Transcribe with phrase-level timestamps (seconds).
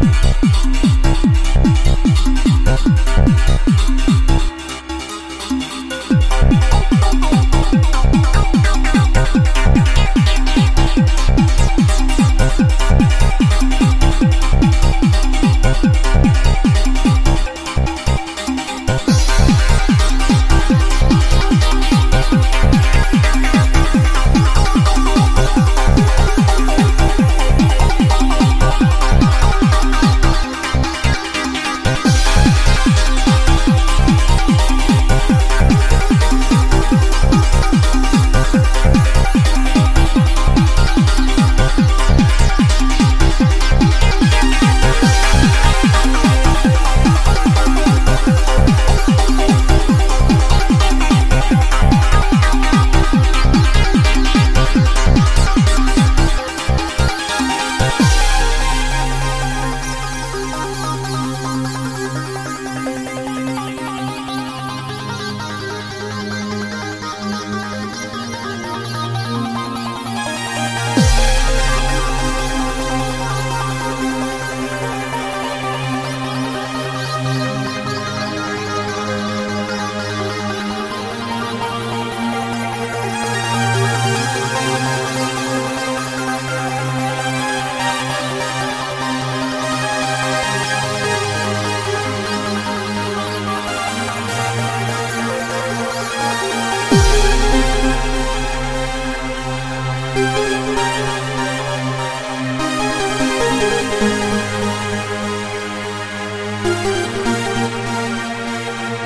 [0.00, 0.49] Bye.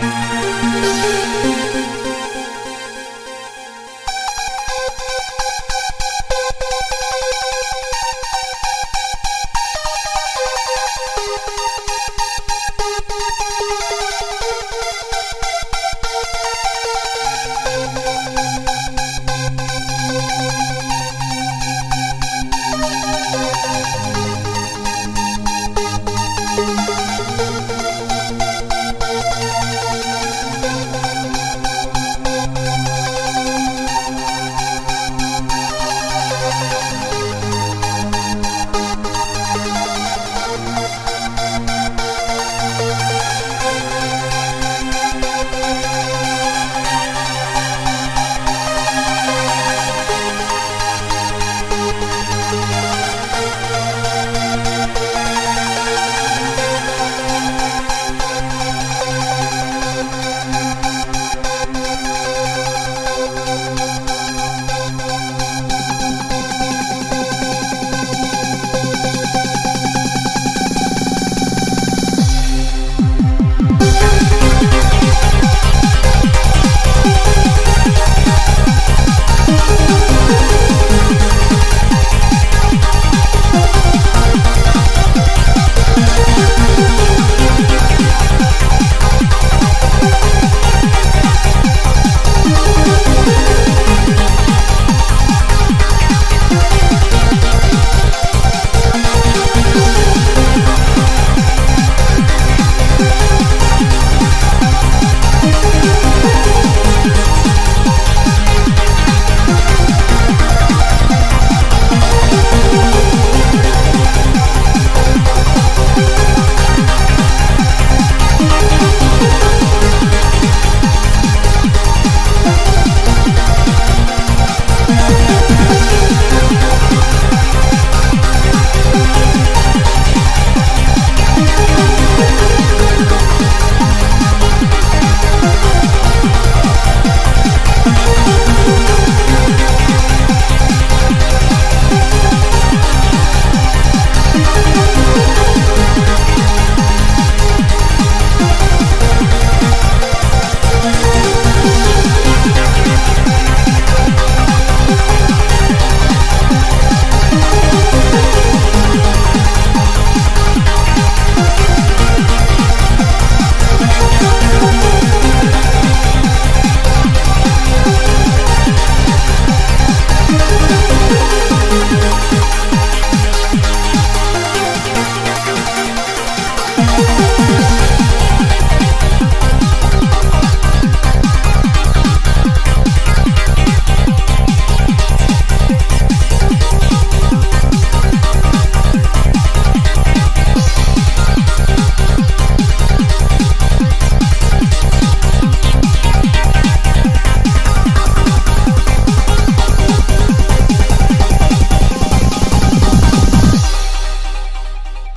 [0.05, 1.54] Música